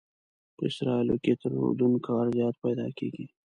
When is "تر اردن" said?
1.41-1.93